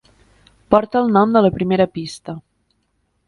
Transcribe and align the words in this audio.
Porta 0.75 1.03
el 1.05 1.11
nom 1.17 1.35
de 1.37 1.43
la 1.47 1.53
primera 1.57 1.87
pista. 1.99 2.35